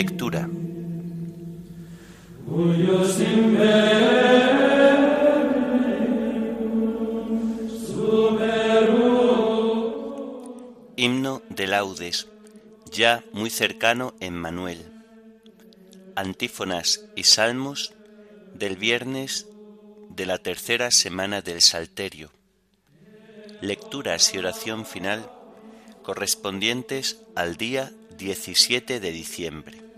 [0.00, 0.48] Lectura.
[10.96, 12.28] Himno de laudes,
[12.90, 14.90] ya muy cercano en Manuel.
[16.16, 17.92] Antífonas y salmos
[18.54, 19.48] del viernes
[20.08, 22.30] de la tercera semana del Salterio.
[23.60, 25.30] Lecturas y oración final
[26.02, 29.89] correspondientes al día 17 de diciembre.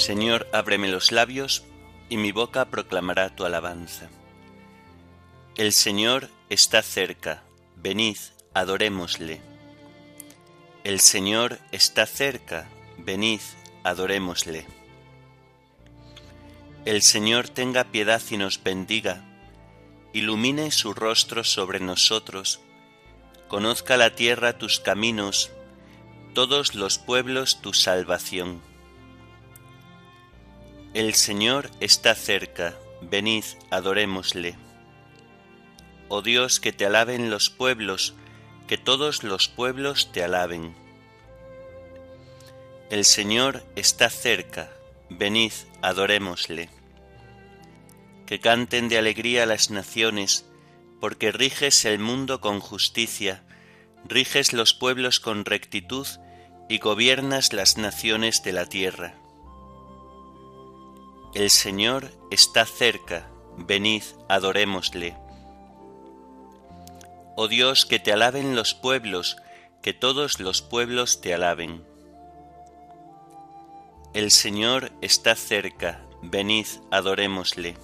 [0.00, 1.62] Señor, ábreme los labios,
[2.08, 4.08] y mi boca proclamará tu alabanza.
[5.56, 7.42] El Señor está cerca,
[7.76, 8.16] venid,
[8.54, 9.42] adorémosle.
[10.84, 13.40] El Señor está cerca, venid,
[13.84, 14.66] adorémosle.
[16.86, 19.22] El Señor tenga piedad y nos bendiga,
[20.14, 22.60] ilumine su rostro sobre nosotros,
[23.48, 25.50] conozca la tierra tus caminos,
[26.32, 28.69] todos los pueblos tu salvación.
[30.92, 34.56] El Señor está cerca, venid, adorémosle.
[36.08, 38.14] Oh Dios, que te alaben los pueblos,
[38.66, 40.74] que todos los pueblos te alaben.
[42.90, 44.72] El Señor está cerca,
[45.08, 46.70] venid, adorémosle.
[48.26, 50.44] Que canten de alegría las naciones,
[51.00, 53.44] porque riges el mundo con justicia,
[54.04, 56.08] riges los pueblos con rectitud
[56.68, 59.19] y gobiernas las naciones de la tierra.
[61.32, 65.16] El Señor está cerca, venid, adorémosle.
[67.36, 69.36] Oh Dios, que te alaben los pueblos,
[69.80, 71.84] que todos los pueblos te alaben.
[74.12, 77.76] El Señor está cerca, venid, adorémosle.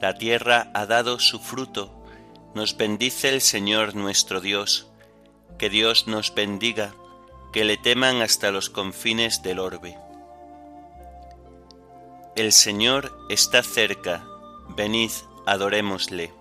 [0.00, 1.92] La tierra ha dado su fruto,
[2.54, 4.86] nos bendice el Señor nuestro Dios,
[5.58, 6.94] que Dios nos bendiga,
[7.52, 9.98] que le teman hasta los confines del orbe.
[12.34, 14.24] El Señor está cerca,
[14.74, 15.10] venid,
[15.44, 16.32] adorémosle.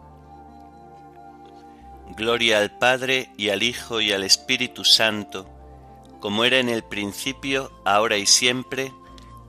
[2.16, 5.50] Gloria al Padre y al Hijo y al Espíritu Santo,
[6.22, 8.94] como era en el principio, ahora y siempre,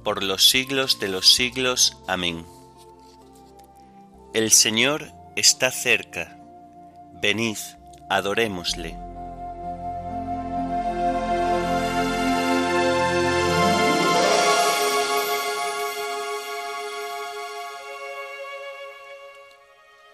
[0.03, 1.99] por los siglos de los siglos.
[2.09, 2.45] Amén.
[4.35, 6.41] El Señor está cerca,
[7.21, 7.59] venid,
[8.11, 9.12] adorémosle.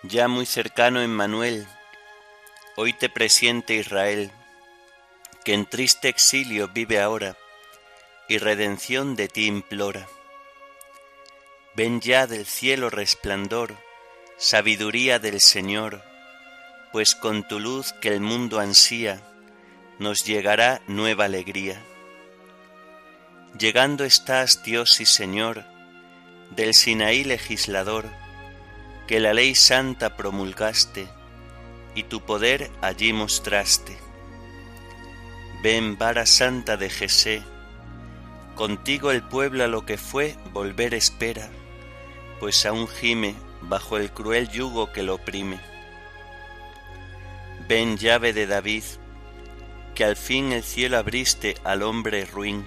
[0.09, 1.67] Ya muy cercano Emmanuel,
[2.77, 4.31] hoy te presiente Israel,
[5.45, 7.37] que en triste exilio vive ahora
[8.27, 10.09] y redención de ti implora.
[11.77, 13.77] Ven ya del cielo resplandor,
[14.39, 16.03] sabiduría del Señor,
[16.91, 19.21] pues con tu luz que el mundo ansía,
[19.99, 21.83] nos llegará nueva alegría.
[23.59, 25.67] Llegando estás, Dios y Señor,
[26.57, 28.07] del Sinaí legislador,
[29.09, 31.09] que la ley santa promulgaste,
[31.95, 33.99] y tu poder allí mostraste
[35.61, 37.43] Ven, vara santa de Jesé,
[38.55, 41.49] contigo el pueblo a lo que fue volver espera,
[42.39, 45.59] pues aún gime bajo el cruel yugo que lo oprime.
[47.69, 48.85] Ven, llave de David,
[49.97, 52.65] que al fin el cielo abriste al hombre ruin,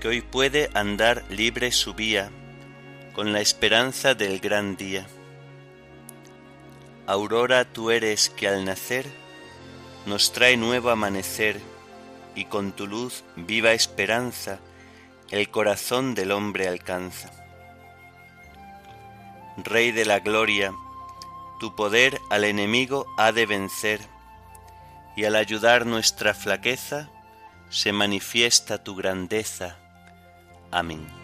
[0.00, 2.30] que hoy puede andar libre su vía,
[3.12, 5.06] con la esperanza del gran día.
[7.06, 9.06] Aurora tú eres que al nacer
[10.06, 11.60] nos trae nuevo amanecer,
[12.34, 14.58] y con tu luz viva esperanza
[15.30, 17.30] el corazón del hombre alcanza.
[19.56, 20.72] Rey de la gloria,
[21.60, 24.00] tu poder al enemigo ha de vencer,
[25.16, 27.10] y al ayudar nuestra flaqueza
[27.70, 29.76] se manifiesta tu grandeza.
[30.70, 31.23] Amén.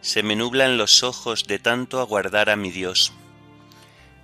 [0.00, 3.12] se me nublan los ojos de tanto aguardar a mi Dios.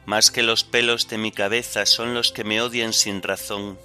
[0.06, 3.78] Más que los pelos de mi cabeza son los que me odian sin razón,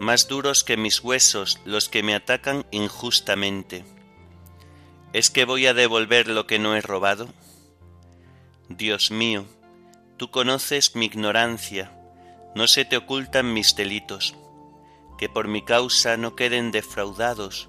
[0.00, 3.84] más duros que mis huesos los que me atacan injustamente.
[5.12, 7.28] ¿Es que voy a devolver lo que no he robado?
[8.68, 9.46] Dios mío,
[10.16, 11.92] tú conoces mi ignorancia,
[12.54, 14.34] no se te ocultan mis delitos,
[15.18, 17.68] que por mi causa no queden defraudados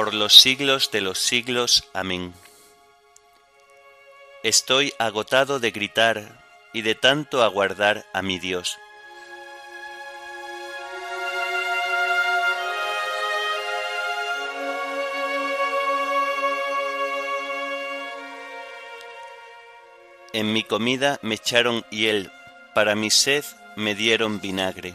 [0.00, 1.84] por los siglos de los siglos.
[1.92, 2.32] Amén.
[4.42, 6.42] Estoy agotado de gritar
[6.72, 8.78] y de tanto aguardar a mi Dios.
[20.32, 22.32] En mi comida me echaron hiel,
[22.74, 23.44] para mi sed
[23.76, 24.94] me dieron vinagre.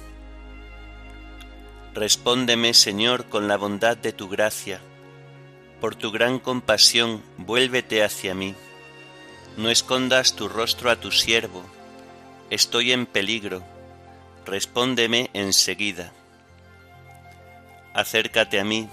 [1.93, 4.79] Respóndeme, Señor, con la bondad de tu gracia.
[5.79, 8.55] Por tu gran compasión, vuélvete hacia mí.
[9.57, 11.63] No escondas tu rostro a tu siervo.
[12.49, 13.63] Estoy en peligro.
[14.45, 16.13] Respóndeme enseguida.
[17.93, 18.87] Acércate a mí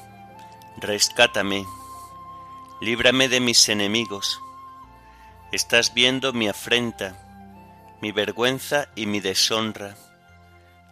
[0.80, 1.66] rescátame,
[2.80, 4.40] líbrame de mis enemigos.
[5.50, 7.16] Estás viendo mi afrenta,
[8.00, 9.96] mi vergüenza y mi deshonra.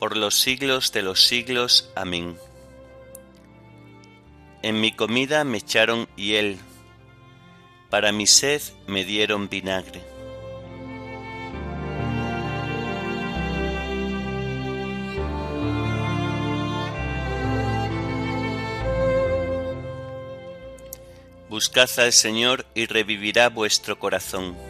[0.00, 1.90] por los siglos de los siglos.
[1.94, 2.38] Amén.
[4.62, 6.58] En mi comida me echaron hiel,
[7.90, 10.02] para mi sed me dieron vinagre.
[21.50, 24.69] Buscad al Señor y revivirá vuestro corazón.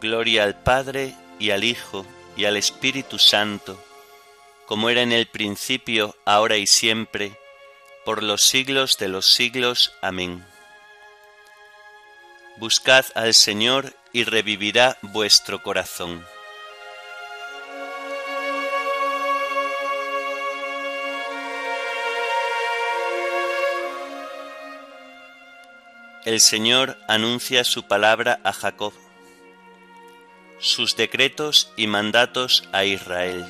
[0.00, 2.04] Gloria al Padre y al Hijo
[2.36, 3.82] y al Espíritu Santo,
[4.66, 7.38] como era en el principio, ahora y siempre,
[8.04, 9.94] por los siglos de los siglos.
[10.02, 10.44] Amén.
[12.58, 16.24] Buscad al Señor y revivirá vuestro corazón.
[26.26, 28.92] El Señor anuncia su palabra a Jacob,
[30.58, 33.44] sus decretos y mandatos a Israel.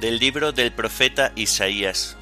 [0.00, 2.16] Del libro del profeta Isaías.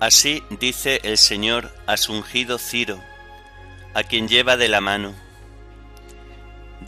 [0.00, 2.98] Así dice el Señor a su ungido Ciro,
[3.92, 5.14] a quien lleva de la mano.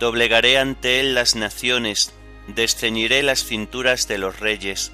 [0.02, 2.12] Doblegaré ante él las naciones,
[2.48, 4.90] desceñiré las cinturas de los reyes,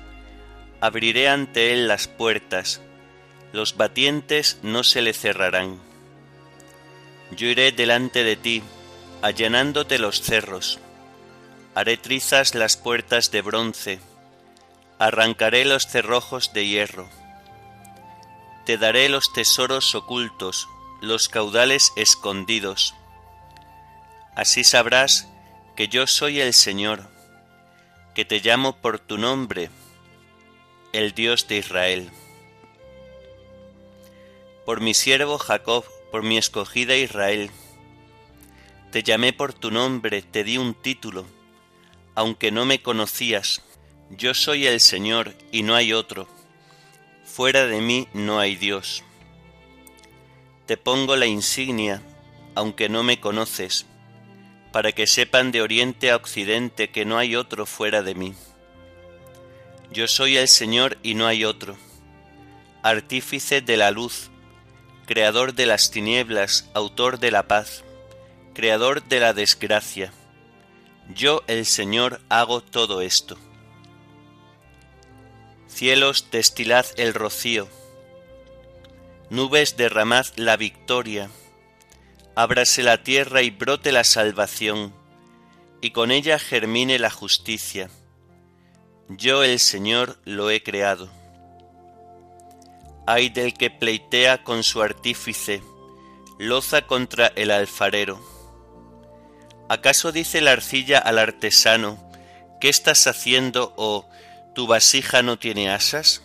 [0.83, 2.83] abriré ante él las puertas,
[3.55, 5.79] los batientes no se le cerrarán.
[7.31, 8.63] Yo iré delante de ti,
[9.23, 10.79] allanándote los cerros,
[11.75, 14.01] haré trizas las puertas de bronce,
[14.99, 17.09] arrancaré los cerrojos de hierro,
[18.67, 20.69] te daré los tesoros ocultos,
[21.01, 22.95] los caudales escondidos.
[24.39, 25.27] Así sabrás
[25.75, 27.09] que yo soy el Señor,
[28.15, 29.69] que te llamo por tu nombre,
[30.93, 32.09] el Dios de Israel.
[34.65, 37.51] Por mi siervo Jacob, por mi escogida Israel,
[38.93, 41.27] te llamé por tu nombre, te di un título,
[42.15, 43.63] aunque no me conocías.
[44.09, 46.29] Yo soy el Señor y no hay otro.
[47.25, 49.03] Fuera de mí no hay Dios.
[50.67, 52.01] Te pongo la insignia,
[52.55, 53.85] aunque no me conoces,
[54.73, 58.35] para que sepan de oriente a occidente que no hay otro fuera de mí.
[59.91, 61.77] Yo soy el Señor y no hay otro,
[62.83, 64.31] artífice de la luz,
[65.07, 67.85] creador de las tinieblas, autor de la paz
[68.59, 70.13] creador de la desgracia.
[71.15, 73.39] Yo el Señor hago todo esto.
[75.69, 77.69] Cielos, destilad el rocío.
[79.31, 81.31] Nubes, derramad la victoria.
[82.41, 84.95] Ábrase la tierra y brote la salvación,
[85.81, 87.91] y con ella germine la justicia.
[89.09, 91.09] Yo el Señor lo he creado.
[93.09, 95.65] Ay del que pleitea con su artífice,
[96.39, 98.21] loza contra el alfarero
[99.69, 101.99] ¿Acaso dice la arcilla al artesano,
[102.61, 104.09] ¿qué estás haciendo o
[104.55, 106.23] tu vasija no tiene asas?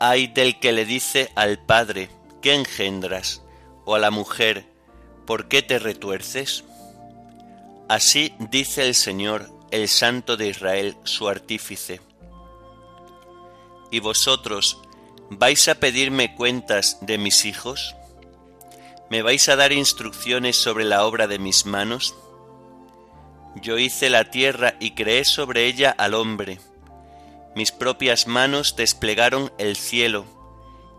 [0.00, 2.08] Ay del que le dice al padre,
[2.40, 3.42] ¿qué engendras?
[3.88, 4.66] O a la mujer,
[5.26, 6.62] ¿por qué te retuerces?
[7.88, 12.02] Así dice el Señor, el Santo de Israel, su artífice.
[13.90, 14.82] ¿Y vosotros
[15.30, 17.96] vais a pedirme cuentas de mis hijos?
[19.08, 22.14] ¿Me vais a dar instrucciones sobre la obra de mis manos?
[23.62, 26.60] Yo hice la tierra y creé sobre ella al hombre.
[27.56, 30.26] Mis propias manos desplegaron el cielo,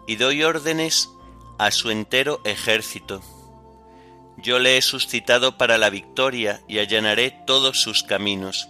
[0.08, 1.08] y doy órdenes
[1.60, 3.22] a su entero ejército.
[4.38, 8.70] Yo le he suscitado para la victoria y allanaré todos sus caminos.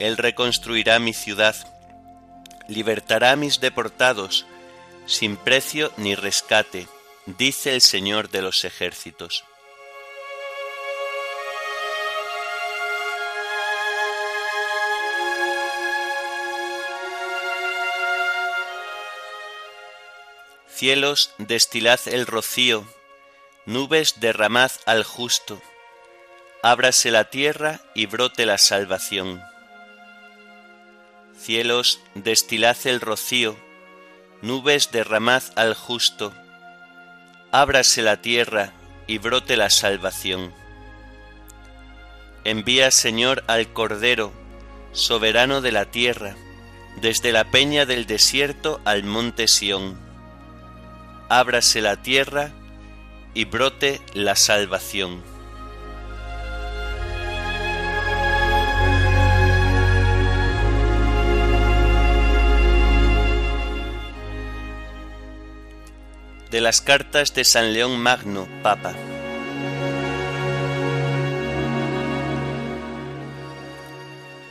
[0.00, 1.54] Él reconstruirá mi ciudad,
[2.68, 4.46] libertará a mis deportados,
[5.04, 6.88] sin precio ni rescate
[7.26, 9.44] dice el Señor de los ejércitos.
[20.84, 22.84] Cielos, destilad el rocío,
[23.64, 25.62] nubes, derramad al justo,
[26.62, 29.42] ábrase la tierra y brote la salvación.
[31.40, 33.56] Cielos, destilad el rocío,
[34.42, 36.34] nubes, derramad al justo,
[37.50, 38.74] ábrase la tierra
[39.06, 40.52] y brote la salvación.
[42.44, 44.34] Envía, Señor, al Cordero,
[44.92, 46.36] soberano de la tierra,
[47.00, 50.03] desde la peña del desierto al monte Sión.
[51.36, 52.52] Ábrase la tierra
[53.34, 55.20] y brote la salvación.
[66.52, 68.94] de las cartas de San León Magno, Papa.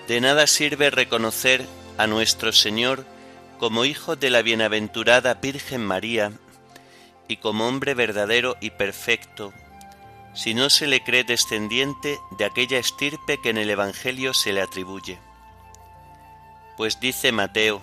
[0.10, 1.66] De nada sirve reconocer
[1.98, 3.06] a nuestro Señor
[3.58, 6.34] como Hijo de la bienaventurada Virgen María
[7.28, 9.54] y como hombre verdadero y perfecto,
[10.34, 14.62] si no se le cree descendiente de aquella estirpe que en el Evangelio se le
[14.62, 15.20] atribuye.
[16.76, 17.82] Pues dice Mateo,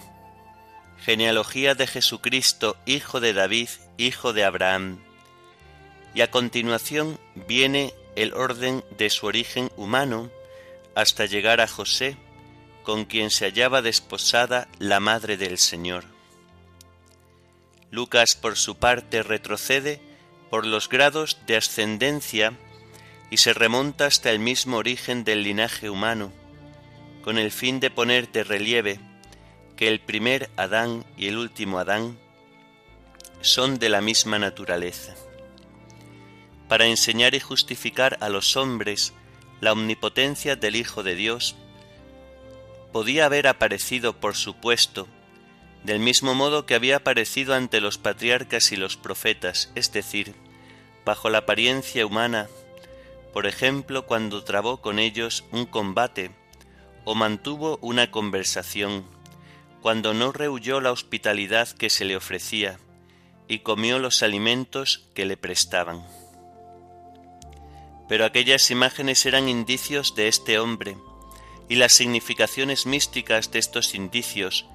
[1.05, 3.69] genealogía de Jesucristo, hijo de David,
[3.99, 4.99] hijo de Abraham.
[6.15, 10.31] Y a continuación viene el orden de su origen humano
[10.97, 12.17] hasta llegar a José,
[12.83, 16.05] con quien se hallaba desposada la madre del Señor.
[17.91, 20.01] Lucas por su parte retrocede
[20.49, 22.53] por los grados de ascendencia
[23.31, 26.33] y se remonta hasta el mismo origen del linaje humano,
[27.23, 29.01] con el fin de poner de relieve
[29.77, 32.19] que el primer Adán y el último Adán
[33.41, 35.15] son de la misma naturaleza.
[36.69, 39.13] Para enseñar y justificar a los hombres
[39.61, 41.57] la omnipotencia del Hijo de Dios,
[42.93, 45.09] podía haber aparecido, por supuesto,
[45.85, 50.35] del mismo modo que había aparecido ante los patriarcas y los profetas, es decir,
[51.05, 52.49] bajo la apariencia humana,
[53.33, 56.33] por ejemplo, cuando trabó con ellos un combate
[57.05, 59.05] o mantuvo una conversación,
[59.81, 62.79] cuando no rehuyó la hospitalidad que se le ofrecía
[63.49, 66.05] y comió los alimentos que le prestaban.
[68.09, 70.97] Pero aquellas imágenes eran indicios de este hombre,
[71.69, 74.67] y las significaciones místicas de estos indicios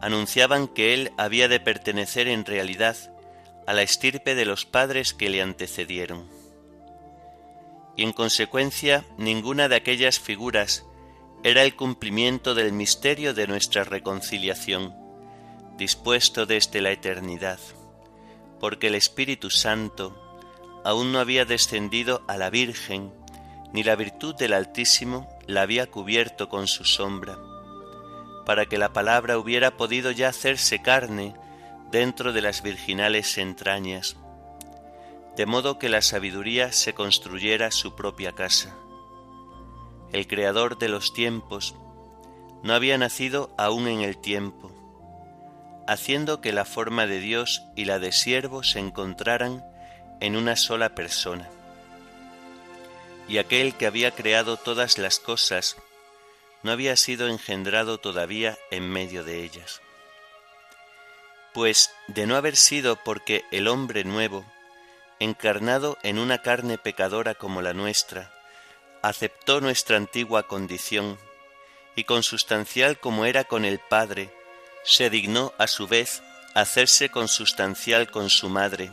[0.00, 2.96] anunciaban que él había de pertenecer en realidad
[3.66, 6.28] a la estirpe de los padres que le antecedieron.
[7.96, 10.84] Y en consecuencia ninguna de aquellas figuras
[11.42, 14.94] era el cumplimiento del misterio de nuestra reconciliación,
[15.76, 17.60] dispuesto desde la eternidad,
[18.60, 20.20] porque el Espíritu Santo
[20.84, 23.12] aún no había descendido a la Virgen,
[23.72, 27.36] ni la virtud del Altísimo la había cubierto con su sombra,
[28.44, 31.34] para que la palabra hubiera podido ya hacerse carne
[31.90, 34.16] dentro de las virginales entrañas,
[35.36, 38.74] de modo que la sabiduría se construyera su propia casa
[40.14, 41.74] el Creador de los tiempos,
[42.62, 44.70] no había nacido aún en el tiempo,
[45.88, 49.64] haciendo que la forma de Dios y la de siervo se encontraran
[50.20, 51.50] en una sola persona.
[53.26, 55.76] Y aquel que había creado todas las cosas
[56.64, 59.80] no había sido engendrado todavía en medio de ellas.
[61.52, 64.44] Pues de no haber sido porque el hombre nuevo,
[65.20, 68.32] encarnado en una carne pecadora como la nuestra,
[69.02, 71.18] aceptó nuestra antigua condición
[71.96, 74.34] y consustancial como era con el Padre,
[74.84, 76.22] se dignó a su vez
[76.54, 78.90] hacerse consustancial con su madre.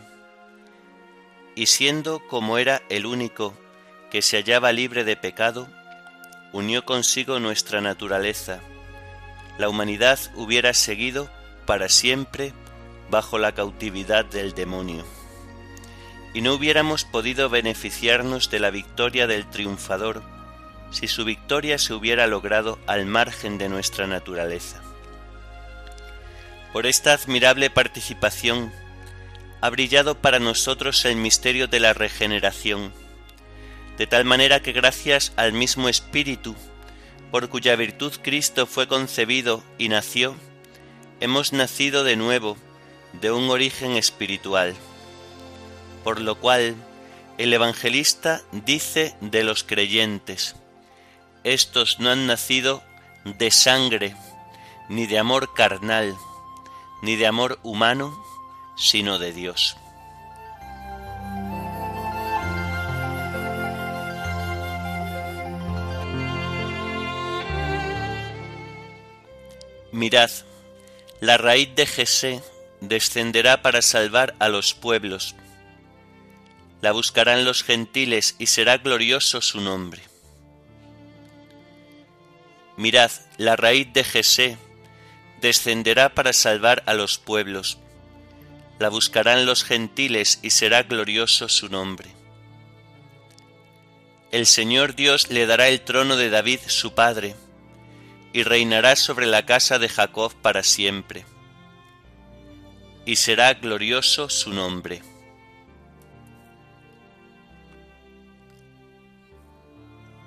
[1.56, 3.54] Y siendo como era el único
[4.12, 5.70] que se hallaba libre de pecado,
[6.54, 8.60] unió consigo nuestra naturaleza.
[9.58, 11.30] La humanidad hubiera seguido
[11.66, 12.54] para siempre
[13.10, 15.06] bajo la cautividad del demonio
[16.34, 20.24] y no hubiéramos podido beneficiarnos de la victoria del triunfador
[20.92, 24.82] si su victoria se hubiera logrado al margen de nuestra naturaleza.
[26.74, 28.72] Por esta admirable participación
[29.62, 32.94] ha brillado para nosotros el misterio de la regeneración,
[33.98, 36.56] de tal manera que gracias al mismo Espíritu,
[37.32, 40.36] por cuya virtud Cristo fue concebido y nació,
[41.20, 42.58] hemos nacido de nuevo,
[43.14, 44.76] de un origen espiritual
[46.04, 46.76] por lo cual
[47.38, 50.56] el evangelista dice de los creyentes,
[51.44, 52.84] estos no han nacido
[53.24, 54.16] de sangre,
[54.90, 56.16] ni de amor carnal,
[57.02, 58.24] ni de amor humano,
[58.76, 59.78] sino de Dios.
[69.92, 70.32] Mirad,
[71.20, 72.42] la raíz de Jesé
[72.80, 75.36] descenderá para salvar a los pueblos
[76.82, 80.02] la buscarán los gentiles y será glorioso su nombre.
[82.76, 84.58] Mirad, la raíz de Jesé
[85.42, 87.78] descenderá para salvar a los pueblos.
[88.80, 92.10] La buscarán los gentiles y será glorioso su nombre.
[94.32, 97.36] El Señor Dios le dará el trono de David su padre,
[98.34, 101.26] y reinará sobre la casa de Jacob para siempre,
[103.06, 105.02] y será glorioso su nombre.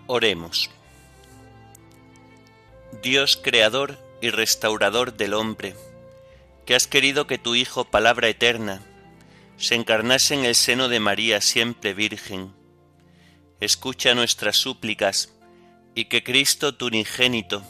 [0.06, 0.70] Oremos.
[3.02, 5.74] Dios creador y restaurador del hombre,
[6.66, 8.82] que has querido que tu Hijo, palabra eterna,
[9.56, 12.52] se encarnase en el seno de María siempre Virgen.
[13.60, 15.32] Escucha nuestras súplicas
[15.94, 17.62] y que Cristo, tu unigénito,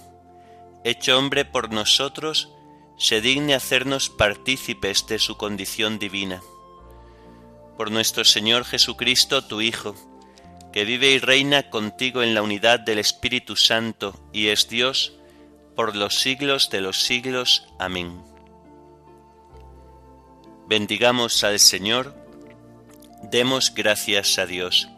[0.85, 2.51] hecho hombre por nosotros,
[2.97, 6.43] se digne hacernos partícipes de su condición divina.
[7.77, 9.97] Por nuestro Señor Jesucristo, tu Hijo,
[10.73, 15.15] que vive y reina contigo en la unidad del Espíritu Santo y es Dios
[15.75, 17.67] por los siglos de los siglos.
[17.79, 18.23] Amén.
[20.67, 22.15] Bendigamos al Señor,
[23.23, 24.89] demos gracias a Dios.